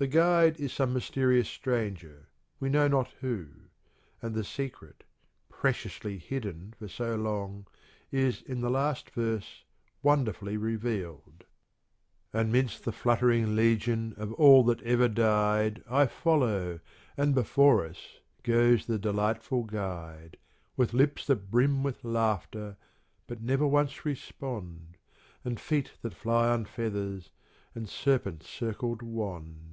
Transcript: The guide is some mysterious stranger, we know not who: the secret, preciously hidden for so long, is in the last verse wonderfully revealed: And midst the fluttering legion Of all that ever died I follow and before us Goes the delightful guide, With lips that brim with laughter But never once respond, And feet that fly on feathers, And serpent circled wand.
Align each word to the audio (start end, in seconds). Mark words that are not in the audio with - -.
The 0.00 0.06
guide 0.06 0.60
is 0.60 0.72
some 0.72 0.92
mysterious 0.94 1.48
stranger, 1.48 2.28
we 2.60 2.68
know 2.70 2.86
not 2.86 3.08
who: 3.20 3.48
the 4.20 4.44
secret, 4.44 5.02
preciously 5.48 6.18
hidden 6.18 6.72
for 6.78 6.86
so 6.86 7.16
long, 7.16 7.66
is 8.12 8.40
in 8.42 8.60
the 8.60 8.70
last 8.70 9.10
verse 9.10 9.64
wonderfully 10.00 10.56
revealed: 10.56 11.46
And 12.32 12.52
midst 12.52 12.84
the 12.84 12.92
fluttering 12.92 13.56
legion 13.56 14.14
Of 14.16 14.32
all 14.34 14.62
that 14.66 14.80
ever 14.82 15.08
died 15.08 15.82
I 15.90 16.06
follow 16.06 16.78
and 17.16 17.34
before 17.34 17.84
us 17.84 18.20
Goes 18.44 18.86
the 18.86 19.00
delightful 19.00 19.64
guide, 19.64 20.36
With 20.76 20.94
lips 20.94 21.26
that 21.26 21.50
brim 21.50 21.82
with 21.82 22.04
laughter 22.04 22.76
But 23.26 23.42
never 23.42 23.66
once 23.66 24.04
respond, 24.04 24.96
And 25.42 25.58
feet 25.58 25.94
that 26.02 26.14
fly 26.14 26.50
on 26.50 26.66
feathers, 26.66 27.30
And 27.74 27.88
serpent 27.88 28.44
circled 28.44 29.02
wand. 29.02 29.64